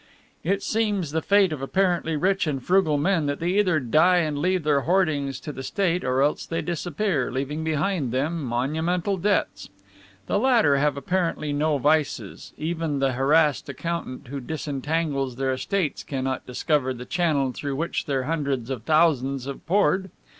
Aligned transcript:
It 0.43 0.63
seems 0.63 1.11
the 1.11 1.21
fate 1.21 1.53
of 1.53 1.61
apparently 1.61 2.15
rich 2.15 2.47
and 2.47 2.59
frugal 2.63 2.97
men 2.97 3.27
that 3.27 3.39
they 3.39 3.49
either 3.59 3.79
die 3.79 4.17
and 4.17 4.35
leave 4.39 4.63
their 4.63 4.81
hoardings 4.81 5.39
to 5.41 5.51
the 5.51 5.61
State 5.61 6.03
or 6.03 6.23
else 6.23 6.43
they 6.43 6.63
disappear, 6.63 7.29
leaving 7.31 7.63
behind 7.63 8.11
them 8.11 8.43
monumental 8.43 9.15
debts. 9.17 9.69
The 10.25 10.39
latter 10.39 10.77
have 10.77 10.97
apparently 10.97 11.53
no 11.53 11.77
vices; 11.77 12.51
even 12.57 12.97
the 12.97 13.11
harassed 13.11 13.69
accountant 13.69 14.29
who 14.29 14.39
disentangles 14.39 15.35
their 15.35 15.53
estates 15.53 16.03
cannot 16.03 16.47
discover 16.47 16.95
the 16.95 17.05
channel 17.05 17.51
through 17.51 17.75
which 17.75 18.05
their 18.05 18.23
hundreds 18.23 18.71
of 18.71 18.81
thousands 18.85 19.45
have 19.45 19.63
poured. 19.67 20.09